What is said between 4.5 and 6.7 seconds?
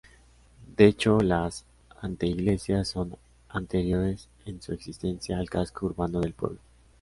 su existencia al casco urbano del pueblo.